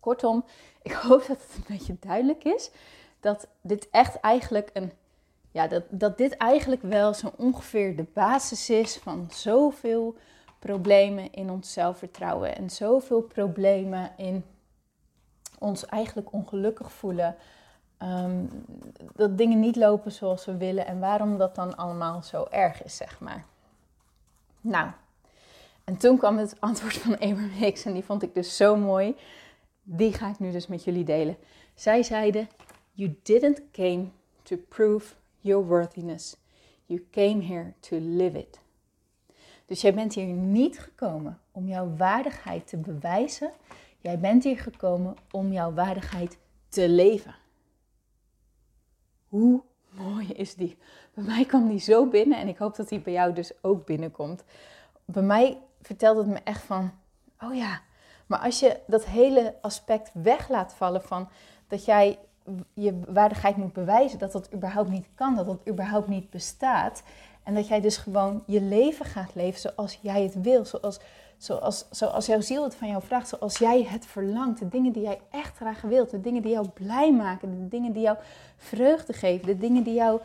Kortom, 0.00 0.44
ik 0.82 0.92
hoop 1.02 1.26
dat 1.26 1.42
het 1.42 1.56
een 1.56 1.76
beetje 1.76 1.96
duidelijk 2.00 2.44
is 2.44 2.70
dat 3.20 3.48
dit 3.60 3.88
echt 3.90 4.20
eigenlijk 4.20 4.70
een. 4.72 4.92
Ja, 5.58 5.66
dat, 5.66 5.84
dat 5.90 6.18
dit 6.18 6.36
eigenlijk 6.36 6.82
wel 6.82 7.14
zo 7.14 7.32
ongeveer 7.36 7.96
de 7.96 8.06
basis 8.12 8.70
is 8.70 8.96
van 8.96 9.28
zoveel 9.30 10.16
problemen 10.58 11.32
in 11.32 11.50
ons 11.50 11.72
zelfvertrouwen 11.72 12.56
en 12.56 12.70
zoveel 12.70 13.22
problemen 13.22 14.10
in 14.16 14.44
ons 15.58 15.86
eigenlijk 15.86 16.32
ongelukkig 16.32 16.92
voelen. 16.92 17.36
Ehm, 17.96 18.44
dat 19.14 19.38
dingen 19.38 19.60
niet 19.60 19.76
lopen 19.76 20.12
zoals 20.12 20.44
we 20.44 20.56
willen 20.56 20.86
en 20.86 21.00
waarom 21.00 21.38
dat 21.38 21.54
dan 21.54 21.76
allemaal 21.76 22.22
zo 22.22 22.46
erg 22.50 22.82
is, 22.82 22.96
zeg 22.96 23.20
maar. 23.20 23.44
Nou, 24.60 24.90
en 25.84 25.96
toen 25.96 26.18
kwam 26.18 26.36
het 26.36 26.60
antwoord 26.60 26.96
van 26.96 27.12
Abraham 27.12 27.50
Hicks 27.50 27.84
en 27.84 27.92
die 27.92 28.04
vond 28.04 28.22
ik 28.22 28.34
dus 28.34 28.56
zo 28.56 28.76
mooi. 28.76 29.16
Die 29.82 30.12
ga 30.12 30.28
ik 30.28 30.38
nu 30.38 30.50
dus 30.50 30.66
met 30.66 30.84
jullie 30.84 31.04
delen. 31.04 31.36
Zij 31.74 32.02
zeiden: 32.02 32.48
You 32.92 33.18
didn't 33.22 33.62
came 33.72 34.08
to 34.42 34.56
prove 34.68 35.16
your 35.40 35.66
worthiness. 35.66 36.36
You 36.86 37.06
came 37.10 37.42
here 37.42 37.74
to 37.80 37.96
live 38.00 38.38
it. 38.38 38.60
Dus 39.66 39.80
jij 39.80 39.94
bent 39.94 40.14
hier 40.14 40.26
niet 40.26 40.78
gekomen 40.78 41.38
om 41.52 41.68
jouw 41.68 41.96
waardigheid 41.96 42.66
te 42.66 42.76
bewijzen. 42.76 43.52
Jij 43.98 44.18
bent 44.18 44.44
hier 44.44 44.58
gekomen 44.58 45.16
om 45.30 45.52
jouw 45.52 45.72
waardigheid 45.72 46.38
te 46.68 46.88
leven. 46.88 47.34
Hoe 49.28 49.62
mooi 49.90 50.28
is 50.32 50.54
die? 50.54 50.78
Bij 51.14 51.24
mij 51.24 51.44
kwam 51.44 51.68
die 51.68 51.78
zo 51.78 52.06
binnen 52.06 52.38
en 52.38 52.48
ik 52.48 52.58
hoop 52.58 52.76
dat 52.76 52.88
die 52.88 53.00
bij 53.00 53.12
jou 53.12 53.32
dus 53.32 53.52
ook 53.62 53.86
binnenkomt. 53.86 54.44
Bij 55.04 55.22
mij 55.22 55.58
vertelt 55.82 56.16
het 56.16 56.26
me 56.26 56.38
echt 56.44 56.62
van, 56.62 56.92
oh 57.40 57.54
ja, 57.54 57.80
maar 58.26 58.38
als 58.38 58.60
je 58.60 58.80
dat 58.86 59.04
hele 59.04 59.54
aspect 59.60 60.10
weg 60.12 60.48
laat 60.48 60.74
vallen 60.74 61.02
van 61.02 61.28
dat 61.66 61.84
jij 61.84 62.18
je 62.74 63.00
waardigheid 63.08 63.56
moet 63.56 63.72
bewijzen, 63.72 64.18
dat 64.18 64.32
dat 64.32 64.52
überhaupt 64.54 64.90
niet 64.90 65.08
kan, 65.14 65.36
dat 65.36 65.46
dat 65.46 65.68
überhaupt 65.68 66.08
niet 66.08 66.30
bestaat. 66.30 67.02
En 67.42 67.54
dat 67.54 67.68
jij 67.68 67.80
dus 67.80 67.96
gewoon 67.96 68.42
je 68.46 68.60
leven 68.60 69.06
gaat 69.06 69.34
leven 69.34 69.60
zoals 69.60 69.98
jij 70.02 70.22
het 70.22 70.40
wil, 70.40 70.64
zoals, 70.64 71.00
zoals, 71.36 71.86
zoals 71.90 72.26
jouw 72.26 72.40
ziel 72.40 72.64
het 72.64 72.74
van 72.74 72.88
jou 72.88 73.02
vraagt, 73.02 73.28
zoals 73.28 73.58
jij 73.58 73.82
het 73.82 74.06
verlangt. 74.06 74.58
De 74.58 74.68
dingen 74.68 74.92
die 74.92 75.02
jij 75.02 75.20
echt 75.30 75.56
graag 75.56 75.80
wilt, 75.80 76.10
de 76.10 76.20
dingen 76.20 76.42
die 76.42 76.52
jou 76.52 76.68
blij 76.68 77.12
maken, 77.12 77.60
de 77.60 77.68
dingen 77.68 77.92
die 77.92 78.02
jou 78.02 78.16
vreugde 78.56 79.12
geven, 79.12 79.46
de 79.46 79.58
dingen 79.58 79.82
die 79.82 79.94
jou 79.94 80.20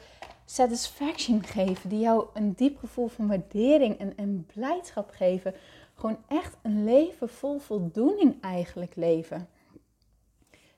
satisfaction 0.46 1.44
geven, 1.44 1.90
die 1.90 2.00
jou 2.00 2.26
een 2.34 2.54
diep 2.54 2.78
gevoel 2.78 3.08
van 3.08 3.28
waardering 3.28 4.00
en, 4.00 4.18
en 4.18 4.46
blijdschap 4.54 5.10
geven. 5.10 5.54
Gewoon 5.96 6.18
echt 6.28 6.58
een 6.62 6.84
leven 6.84 7.30
vol 7.30 7.60
voldoening 7.60 8.42
eigenlijk 8.42 8.96
leven. 8.96 9.48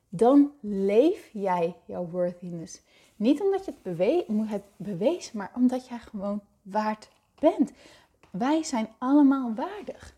Dan 0.09 0.51
leef 0.61 1.29
jij 1.33 1.75
jouw 1.85 2.05
worthiness. 2.05 2.81
Niet 3.15 3.41
omdat 3.41 3.65
je 3.65 3.71
het, 3.71 3.81
bewe 3.81 4.25
hebt 4.45 4.67
bewezen, 4.75 5.37
maar 5.37 5.51
omdat 5.55 5.87
jij 5.87 5.99
gewoon 5.99 6.41
waard 6.61 7.09
bent. 7.39 7.71
Wij 8.31 8.63
zijn 8.63 8.87
allemaal 8.97 9.53
waardig. 9.53 10.15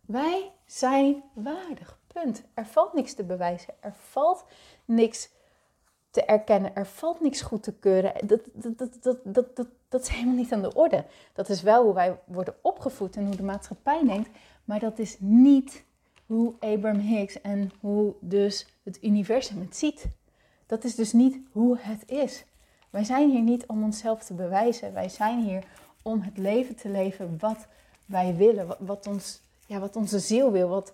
Wij 0.00 0.52
zijn 0.66 1.22
waardig. 1.34 1.98
Punt. 2.06 2.42
Er 2.54 2.66
valt 2.66 2.92
niks 2.92 3.14
te 3.14 3.24
bewijzen. 3.24 3.74
Er 3.80 3.94
valt 3.94 4.44
niks 4.84 5.30
te 6.10 6.24
erkennen. 6.24 6.74
Er 6.74 6.86
valt 6.86 7.20
niks 7.20 7.40
goed 7.40 7.62
te 7.62 7.72
keuren. 7.72 8.26
Dat, 8.26 8.40
dat, 8.52 8.78
dat, 8.78 9.02
dat, 9.02 9.18
dat, 9.24 9.56
dat, 9.56 9.68
dat 9.88 10.02
is 10.02 10.08
helemaal 10.08 10.34
niet 10.34 10.52
aan 10.52 10.62
de 10.62 10.74
orde. 10.74 11.04
Dat 11.32 11.48
is 11.48 11.62
wel 11.62 11.84
hoe 11.84 11.94
wij 11.94 12.18
worden 12.24 12.54
opgevoed 12.62 13.16
en 13.16 13.26
hoe 13.26 13.36
de 13.36 13.42
maatschappij 13.42 14.04
denkt. 14.04 14.28
Maar 14.64 14.80
dat 14.80 14.98
is 14.98 15.16
niet 15.18 15.84
hoe 16.26 16.54
Abraham 16.60 17.00
Hicks 17.00 17.40
en 17.40 17.72
hoe 17.80 18.14
dus 18.20 18.66
het 18.82 18.98
universum 19.02 19.60
het 19.60 19.76
ziet. 19.76 20.06
Dat 20.66 20.84
is 20.84 20.94
dus 20.94 21.12
niet 21.12 21.38
hoe 21.52 21.78
het 21.80 22.10
is. 22.10 22.44
Wij 22.90 23.04
zijn 23.04 23.30
hier 23.30 23.42
niet 23.42 23.66
om 23.66 23.84
onszelf 23.84 24.24
te 24.24 24.34
bewijzen. 24.34 24.92
Wij 24.92 25.08
zijn 25.08 25.42
hier 25.42 25.64
om 26.02 26.20
het 26.20 26.38
leven 26.38 26.76
te 26.76 26.88
leven 26.88 27.36
wat 27.38 27.66
wij 28.04 28.36
willen. 28.36 28.76
Wat, 28.78 29.06
ons, 29.06 29.40
ja, 29.66 29.78
wat 29.78 29.96
onze 29.96 30.18
ziel 30.18 30.52
wil. 30.52 30.68
Wat, 30.68 30.92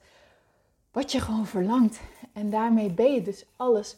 wat 0.91 1.13
je 1.13 1.21
gewoon 1.21 1.47
verlangt. 1.47 2.01
En 2.33 2.51
daarmee 2.51 2.91
ben 2.91 3.13
je 3.13 3.23
dus 3.23 3.45
alles 3.57 3.97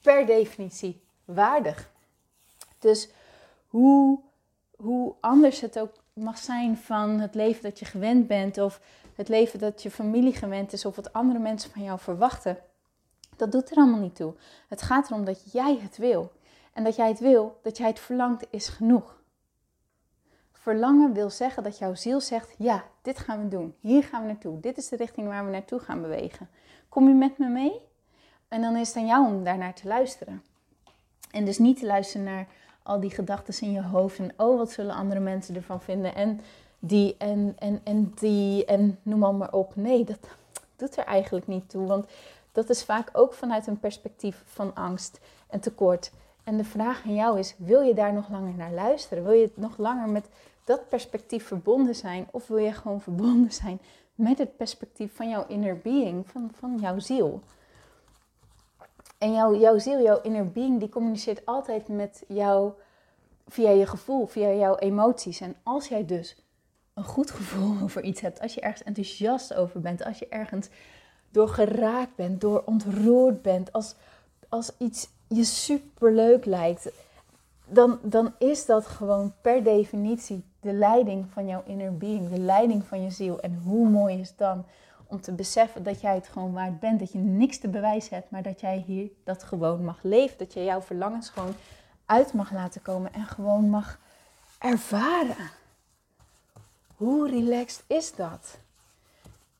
per 0.00 0.26
definitie 0.26 1.00
waardig. 1.24 1.92
Dus 2.78 3.08
hoe, 3.68 4.18
hoe 4.76 5.14
anders 5.20 5.60
het 5.60 5.78
ook 5.78 5.92
mag 6.12 6.38
zijn 6.38 6.76
van 6.76 7.10
het 7.20 7.34
leven 7.34 7.62
dat 7.62 7.78
je 7.78 7.84
gewend 7.84 8.26
bent, 8.26 8.58
of 8.58 8.80
het 9.14 9.28
leven 9.28 9.58
dat 9.58 9.82
je 9.82 9.90
familie 9.90 10.34
gewend 10.34 10.72
is, 10.72 10.84
of 10.84 10.96
wat 10.96 11.12
andere 11.12 11.38
mensen 11.38 11.70
van 11.70 11.82
jou 11.82 11.98
verwachten, 11.98 12.58
dat 13.36 13.52
doet 13.52 13.70
er 13.70 13.76
allemaal 13.76 14.00
niet 14.00 14.16
toe. 14.16 14.34
Het 14.68 14.82
gaat 14.82 15.10
erom 15.10 15.24
dat 15.24 15.52
jij 15.52 15.78
het 15.82 15.96
wil. 15.96 16.32
En 16.72 16.84
dat 16.84 16.96
jij 16.96 17.08
het 17.08 17.18
wil, 17.18 17.58
dat 17.62 17.76
jij 17.76 17.88
het 17.88 18.00
verlangt, 18.00 18.46
is 18.50 18.68
genoeg. 18.68 19.22
Verlangen 20.52 21.12
wil 21.12 21.30
zeggen 21.30 21.62
dat 21.62 21.78
jouw 21.78 21.94
ziel 21.94 22.20
zegt: 22.20 22.54
ja, 22.58 22.84
dit 23.02 23.18
gaan 23.18 23.42
we 23.42 23.48
doen. 23.48 23.74
Hier 23.80 24.02
gaan 24.02 24.20
we 24.20 24.26
naartoe. 24.26 24.60
Dit 24.60 24.76
is 24.76 24.88
de 24.88 24.96
richting 24.96 25.26
waar 25.26 25.44
we 25.44 25.50
naartoe 25.50 25.78
gaan 25.78 26.00
bewegen. 26.00 26.48
Kom 26.88 27.08
je 27.08 27.14
met 27.14 27.38
me 27.38 27.48
mee? 27.48 27.80
En 28.48 28.62
dan 28.62 28.76
is 28.76 28.88
het 28.88 28.96
aan 28.96 29.06
jou 29.06 29.26
om 29.26 29.44
daarnaar 29.44 29.74
te 29.74 29.88
luisteren. 29.88 30.42
En 31.30 31.44
dus 31.44 31.58
niet 31.58 31.78
te 31.78 31.86
luisteren 31.86 32.26
naar 32.26 32.46
al 32.82 33.00
die 33.00 33.10
gedachten 33.10 33.66
in 33.66 33.72
je 33.72 33.82
hoofd. 33.82 34.18
En 34.18 34.32
oh, 34.36 34.58
wat 34.58 34.70
zullen 34.70 34.94
andere 34.94 35.20
mensen 35.20 35.54
ervan 35.54 35.80
vinden? 35.80 36.14
En 36.14 36.40
die 36.86 37.14
en, 37.18 37.56
en, 37.58 37.80
en 37.84 38.12
die 38.14 38.64
en 38.64 38.98
noem 39.02 39.36
maar 39.36 39.52
op. 39.52 39.76
Nee, 39.76 40.04
dat 40.04 40.18
doet 40.76 40.96
er 40.96 41.04
eigenlijk 41.04 41.46
niet 41.46 41.70
toe. 41.70 41.86
Want 41.86 42.06
dat 42.52 42.70
is 42.70 42.84
vaak 42.84 43.10
ook 43.12 43.34
vanuit 43.34 43.66
een 43.66 43.80
perspectief 43.80 44.42
van 44.46 44.74
angst 44.74 45.20
en 45.46 45.60
tekort. 45.60 46.12
En 46.44 46.56
de 46.56 46.64
vraag 46.64 47.04
aan 47.04 47.14
jou 47.14 47.38
is: 47.38 47.54
wil 47.58 47.80
je 47.80 47.94
daar 47.94 48.12
nog 48.12 48.28
langer 48.28 48.54
naar 48.54 48.72
luisteren? 48.72 49.24
Wil 49.24 49.32
je 49.32 49.50
nog 49.54 49.78
langer 49.78 50.08
met 50.08 50.28
dat 50.64 50.88
perspectief 50.88 51.46
verbonden 51.46 51.94
zijn? 51.94 52.28
Of 52.30 52.46
wil 52.46 52.58
je 52.58 52.72
gewoon 52.72 53.00
verbonden 53.00 53.52
zijn 53.52 53.80
met 54.14 54.38
het 54.38 54.56
perspectief 54.56 55.16
van 55.16 55.28
jouw 55.28 55.46
inner 55.46 55.78
being, 55.78 56.30
van, 56.30 56.50
van 56.58 56.78
jouw 56.80 56.98
ziel? 56.98 57.42
En 59.18 59.32
jouw, 59.32 59.54
jouw 59.56 59.78
ziel, 59.78 60.02
jouw 60.02 60.20
inner 60.20 60.52
being, 60.52 60.78
die 60.78 60.88
communiceert 60.88 61.46
altijd 61.46 61.88
met 61.88 62.24
jou 62.28 62.72
via 63.48 63.70
je 63.70 63.86
gevoel, 63.86 64.26
via 64.26 64.50
jouw 64.50 64.76
emoties. 64.76 65.40
En 65.40 65.56
als 65.62 65.88
jij 65.88 66.06
dus 66.06 66.43
een 66.94 67.04
goed 67.04 67.30
gevoel 67.30 67.76
over 67.84 68.02
iets 68.02 68.20
hebt, 68.20 68.40
als 68.40 68.54
je 68.54 68.60
ergens 68.60 68.82
enthousiast 68.82 69.54
over 69.54 69.80
bent, 69.80 70.04
als 70.04 70.18
je 70.18 70.28
ergens 70.28 70.68
door 71.30 71.48
geraakt 71.48 72.14
bent, 72.16 72.40
door 72.40 72.62
ontroerd 72.66 73.42
bent, 73.42 73.72
als, 73.72 73.94
als 74.48 74.72
iets 74.78 75.08
je 75.28 75.44
superleuk 75.44 76.44
lijkt, 76.44 76.90
dan, 77.66 77.98
dan 78.02 78.34
is 78.38 78.66
dat 78.66 78.86
gewoon 78.86 79.34
per 79.40 79.62
definitie 79.62 80.44
de 80.60 80.72
leiding 80.72 81.26
van 81.32 81.46
jouw 81.46 81.62
inner 81.66 81.96
being, 81.96 82.30
de 82.30 82.38
leiding 82.38 82.84
van 82.84 83.02
je 83.02 83.10
ziel. 83.10 83.40
En 83.40 83.60
hoe 83.64 83.88
mooi 83.88 84.20
is 84.20 84.36
dan 84.36 84.64
om 85.06 85.20
te 85.20 85.32
beseffen 85.32 85.82
dat 85.82 86.00
jij 86.00 86.14
het 86.14 86.28
gewoon 86.28 86.52
waard 86.52 86.80
bent, 86.80 86.98
dat 86.98 87.12
je 87.12 87.18
niks 87.18 87.58
te 87.58 87.68
bewijzen 87.68 88.14
hebt, 88.14 88.30
maar 88.30 88.42
dat 88.42 88.60
jij 88.60 88.84
hier 88.86 89.10
dat 89.24 89.42
gewoon 89.42 89.84
mag 89.84 90.02
leven, 90.02 90.38
dat 90.38 90.52
je 90.52 90.64
jouw 90.64 90.80
verlangens 90.80 91.28
gewoon 91.28 91.54
uit 92.06 92.32
mag 92.32 92.52
laten 92.52 92.82
komen 92.82 93.12
en 93.12 93.26
gewoon 93.26 93.70
mag 93.70 93.98
ervaren. 94.58 95.50
Hoe 96.96 97.28
relaxed 97.30 97.84
is 97.86 98.14
dat? 98.14 98.58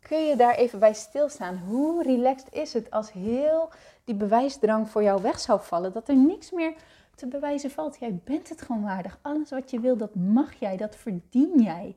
Kun 0.01 0.25
je 0.25 0.37
daar 0.37 0.55
even 0.55 0.79
bij 0.79 0.95
stilstaan? 0.95 1.59
Hoe 1.59 2.03
relaxed 2.03 2.53
is 2.53 2.73
het 2.73 2.91
als 2.91 3.13
heel 3.13 3.71
die 4.05 4.15
bewijsdrang 4.15 4.91
voor 4.91 5.03
jou 5.03 5.23
weg 5.23 5.41
zou 5.41 5.61
vallen? 5.63 5.93
Dat 5.93 6.09
er 6.09 6.17
niks 6.17 6.51
meer 6.51 6.75
te 7.15 7.27
bewijzen 7.27 7.71
valt. 7.71 7.99
Jij 7.99 8.21
bent 8.25 8.49
het 8.49 8.63
gewoon 8.63 8.83
waardig. 8.83 9.19
Alles 9.23 9.51
wat 9.51 9.71
je 9.71 9.81
wil, 9.81 9.97
dat 9.97 10.15
mag 10.15 10.55
jij. 10.55 10.77
Dat 10.77 10.97
verdien 10.97 11.63
jij. 11.63 11.97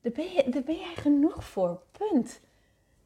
Daar 0.00 0.12
ben, 0.12 0.32
je, 0.32 0.48
daar 0.48 0.62
ben 0.62 0.78
jij 0.78 0.94
genoeg 0.94 1.44
voor. 1.44 1.80
Punt. 1.92 2.40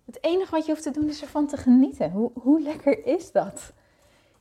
Het 0.04 0.24
enige 0.24 0.50
wat 0.50 0.66
je 0.66 0.70
hoeft 0.72 0.82
te 0.82 0.90
doen 0.90 1.08
is 1.08 1.22
ervan 1.22 1.46
te 1.46 1.56
genieten. 1.56 2.10
Hoe, 2.10 2.30
hoe 2.34 2.60
lekker 2.60 3.06
is 3.06 3.32
dat? 3.32 3.72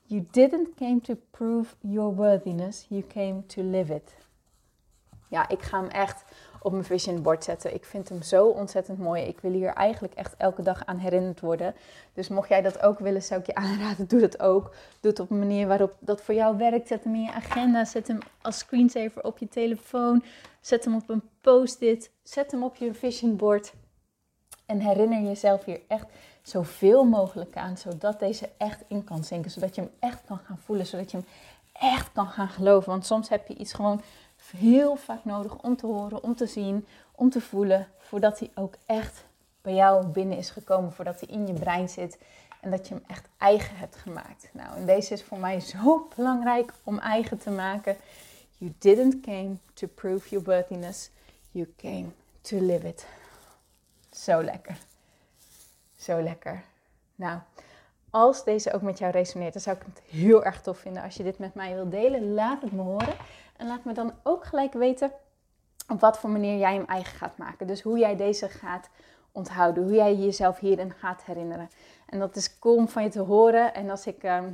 You 0.03 0.25
didn't 0.31 0.75
came 0.75 1.01
to 1.01 1.15
prove 1.31 1.75
your 1.79 2.15
worthiness, 2.15 2.85
you 2.89 3.03
came 3.07 3.45
to 3.45 3.61
live 3.61 3.93
it. 3.95 4.13
Ja, 5.29 5.49
ik 5.49 5.61
ga 5.61 5.79
hem 5.79 5.89
echt 5.89 6.23
op 6.67 6.73
mijn 6.73 6.85
vision 6.85 7.21
board 7.21 7.43
zetten. 7.43 7.73
Ik 7.73 7.85
vind 7.85 8.09
hem 8.09 8.21
zo 8.21 8.47
ontzettend 8.47 8.99
mooi. 8.99 9.23
Ik 9.23 9.39
wil 9.39 9.51
hier 9.51 9.73
eigenlijk 9.73 10.13
echt 10.13 10.35
elke 10.37 10.61
dag 10.61 10.85
aan 10.85 10.97
herinnerd 10.97 11.39
worden. 11.39 11.75
Dus 12.13 12.27
mocht 12.27 12.49
jij 12.49 12.61
dat 12.61 12.81
ook 12.83 12.99
willen, 12.99 13.23
zou 13.23 13.39
ik 13.39 13.45
je 13.45 13.55
aanraden, 13.65 14.07
doe 14.07 14.19
dat 14.19 14.39
ook. 14.39 14.75
Doe 14.99 15.11
het 15.11 15.19
op 15.19 15.29
een 15.29 15.39
manier 15.39 15.67
waarop 15.67 15.93
dat 15.99 16.21
voor 16.21 16.33
jou 16.33 16.57
werkt. 16.57 16.87
Zet 16.87 17.03
hem 17.03 17.15
in 17.15 17.21
je 17.21 17.31
agenda, 17.31 17.85
zet 17.85 18.07
hem 18.07 18.19
als 18.41 18.57
screensaver 18.57 19.23
op 19.23 19.37
je 19.37 19.47
telefoon. 19.47 20.23
Zet 20.61 20.85
hem 20.85 20.95
op 20.95 21.09
een 21.09 21.23
post-it, 21.41 22.11
zet 22.23 22.51
hem 22.51 22.63
op 22.63 22.75
je 22.75 22.93
vision 22.93 23.35
board. 23.35 23.73
En 24.65 24.79
herinner 24.79 25.21
jezelf 25.21 25.63
hier 25.63 25.81
echt 25.87 26.07
zoveel 26.41 27.03
mogelijk 27.03 27.55
aan, 27.55 27.77
zodat 27.77 28.19
deze 28.19 28.49
echt 28.57 28.83
in 28.87 29.03
kan 29.03 29.23
zinken. 29.23 29.51
Zodat 29.51 29.75
je 29.75 29.81
hem 29.81 29.91
echt 29.99 30.21
kan 30.25 30.37
gaan 30.37 30.57
voelen, 30.57 30.85
zodat 30.85 31.11
je 31.11 31.17
hem 31.17 31.25
echt 31.73 32.11
kan 32.11 32.27
gaan 32.27 32.49
geloven. 32.49 32.89
Want 32.89 33.05
soms 33.05 33.29
heb 33.29 33.47
je 33.47 33.55
iets 33.55 33.73
gewoon 33.73 34.01
heel 34.51 34.95
vaak 34.95 35.25
nodig 35.25 35.61
om 35.61 35.75
te 35.75 35.85
horen, 35.85 36.23
om 36.23 36.35
te 36.35 36.45
zien, 36.45 36.87
om 37.11 37.29
te 37.29 37.41
voelen, 37.41 37.87
voordat 37.97 38.39
hij 38.39 38.51
ook 38.55 38.73
echt 38.85 39.25
bij 39.61 39.73
jou 39.73 40.05
binnen 40.05 40.37
is 40.37 40.49
gekomen, 40.49 40.93
voordat 40.93 41.19
hij 41.19 41.29
in 41.29 41.47
je 41.47 41.53
brein 41.53 41.89
zit 41.89 42.17
en 42.61 42.71
dat 42.71 42.87
je 42.87 42.93
hem 42.93 43.03
echt 43.07 43.27
eigen 43.37 43.77
hebt 43.77 43.95
gemaakt. 43.95 44.49
Nou, 44.51 44.75
en 44.75 44.85
deze 44.85 45.13
is 45.13 45.23
voor 45.23 45.39
mij 45.39 45.59
zo 45.59 46.07
belangrijk 46.15 46.73
om 46.83 46.99
eigen 46.99 47.37
te 47.37 47.49
maken. 47.49 47.97
You 48.57 48.73
didn't 48.77 49.21
came 49.21 49.55
to 49.73 49.87
prove 49.87 50.29
your 50.29 50.45
worthiness, 50.45 51.09
you 51.51 51.73
came 51.77 52.05
to 52.41 52.57
live 52.59 52.87
it. 52.87 53.05
Zo 54.11 54.43
lekker. 54.43 54.77
Zo 55.95 56.21
lekker. 56.21 56.63
Nou, 57.15 57.39
als 58.09 58.43
deze 58.43 58.73
ook 58.73 58.81
met 58.81 58.97
jou 58.97 59.11
resoneert, 59.11 59.53
dan 59.53 59.61
zou 59.61 59.75
ik 59.75 59.83
het 59.85 60.01
heel 60.09 60.45
erg 60.45 60.61
tof 60.61 60.77
vinden 60.77 61.03
als 61.03 61.15
je 61.15 61.23
dit 61.23 61.37
met 61.37 61.53
mij 61.53 61.73
wilt 61.73 61.91
delen. 61.91 62.33
Laat 62.33 62.61
het 62.61 62.71
me 62.71 62.81
horen. 62.81 63.15
En 63.57 63.67
laat 63.67 63.83
me 63.83 63.93
dan 63.93 64.13
ook 64.23 64.45
gelijk 64.45 64.73
weten 64.73 65.11
op 65.87 65.99
wat 65.99 66.19
voor 66.19 66.29
manier 66.29 66.57
jij 66.57 66.73
hem 66.73 66.85
eigen 66.85 67.17
gaat 67.17 67.37
maken. 67.37 67.67
Dus 67.67 67.81
hoe 67.81 67.97
jij 67.97 68.15
deze 68.15 68.49
gaat 68.49 68.89
onthouden, 69.31 69.83
hoe 69.83 69.93
jij 69.93 70.15
jezelf 70.15 70.59
hierin 70.59 70.93
gaat 70.93 71.23
herinneren. 71.23 71.69
En 72.05 72.19
dat 72.19 72.35
is 72.35 72.59
cool 72.59 72.77
om 72.77 72.87
van 72.87 73.03
je 73.03 73.09
te 73.09 73.19
horen. 73.19 73.73
En 73.73 73.89
als 73.89 74.07
ik 74.07 74.23
ehm, 74.23 74.53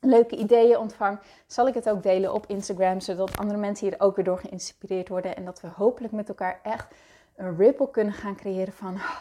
leuke 0.00 0.36
ideeën 0.36 0.78
ontvang, 0.78 1.18
zal 1.46 1.68
ik 1.68 1.74
het 1.74 1.88
ook 1.88 2.02
delen 2.02 2.34
op 2.34 2.46
Instagram, 2.46 3.00
zodat 3.00 3.36
andere 3.36 3.58
mensen 3.58 3.88
hier 3.88 4.00
ook 4.00 4.16
weer 4.16 4.24
door 4.24 4.38
geïnspireerd 4.38 5.08
worden. 5.08 5.36
En 5.36 5.44
dat 5.44 5.60
we 5.60 5.68
hopelijk 5.68 6.12
met 6.12 6.28
elkaar 6.28 6.60
echt 6.62 6.94
een 7.36 7.56
ripple 7.56 7.90
kunnen 7.90 8.14
gaan 8.14 8.36
creëren 8.36 8.72
van 8.72 8.94
oh, 8.94 9.20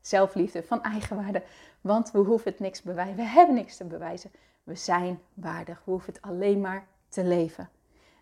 zelfliefde, 0.00 0.62
van 0.62 0.82
eigenwaarde. 0.82 1.42
Want 1.80 2.10
we 2.10 2.18
hoeven 2.18 2.50
het 2.50 2.60
niks 2.60 2.82
bewijzen. 2.82 3.16
We 3.16 3.22
hebben 3.22 3.54
niks 3.54 3.76
te 3.76 3.84
bewijzen. 3.84 4.30
We 4.62 4.74
zijn 4.74 5.20
waardig. 5.34 5.82
We 5.84 5.90
hoeven 5.90 6.12
het 6.12 6.22
alleen 6.22 6.60
maar 6.60 6.86
te 7.08 7.24
leven. 7.24 7.68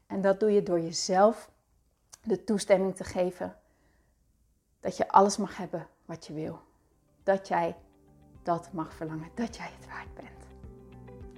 En 0.07 0.21
dat 0.21 0.41
doe 0.41 0.53
je 0.53 0.63
door 0.63 0.81
jezelf 0.81 1.51
de 2.23 2.45
toestemming 2.45 2.97
te 2.97 3.05
geven 3.05 3.57
dat 4.81 4.97
je 4.97 5.09
alles 5.09 5.37
mag 5.37 5.57
hebben 5.57 5.87
wat 6.05 6.27
je 6.27 6.33
wil. 6.33 6.59
Dat 7.23 7.49
jij 7.49 7.77
dat 8.43 8.73
mag 8.73 8.93
verlangen, 8.93 9.29
dat 9.35 9.57
jij 9.57 9.71
het 9.79 9.87
waard 9.87 10.15
bent. 10.15 10.47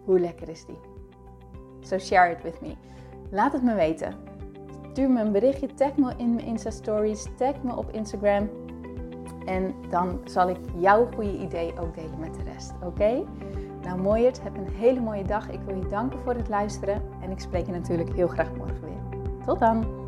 Hoe 0.04 0.20
lekker 0.20 0.48
is 0.48 0.64
die? 0.64 0.78
So 1.80 1.98
share 1.98 2.32
it 2.32 2.42
with 2.42 2.60
me. 2.60 2.74
Laat 3.30 3.52
het 3.52 3.62
me 3.62 3.74
weten. 3.74 4.16
Stuur 4.90 5.10
me 5.10 5.20
een 5.20 5.32
berichtje, 5.32 5.74
tag 5.74 5.96
me 5.96 6.14
in 6.16 6.34
mijn 6.34 6.46
Insta 6.46 6.70
stories, 6.70 7.26
tag 7.36 7.62
me 7.62 7.76
op 7.76 7.90
Instagram. 7.92 8.50
En 9.44 9.74
dan 9.90 10.20
zal 10.24 10.48
ik 10.48 10.58
jouw 10.76 11.12
goede 11.14 11.38
idee 11.38 11.78
ook 11.80 11.94
delen 11.94 12.18
met 12.18 12.34
de 12.34 12.42
rest. 12.42 12.72
Oké? 12.82 13.24
Nou, 13.88 14.00
mooiert, 14.00 14.42
heb 14.42 14.56
een 14.56 14.74
hele 14.74 15.00
mooie 15.00 15.24
dag. 15.24 15.50
Ik 15.50 15.60
wil 15.66 15.76
je 15.76 15.86
danken 15.86 16.18
voor 16.24 16.34
het 16.34 16.48
luisteren 16.48 17.02
en 17.22 17.30
ik 17.30 17.40
spreek 17.40 17.66
je 17.66 17.72
natuurlijk 17.72 18.14
heel 18.14 18.28
graag 18.28 18.54
morgen 18.56 18.80
weer. 18.80 19.20
Tot 19.44 19.58
dan! 19.58 20.07